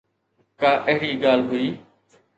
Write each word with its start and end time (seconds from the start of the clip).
ڪا 0.61 0.71
اهڙي 0.89 1.11
ڳالهه 1.23 1.51
هئي. 1.61 1.67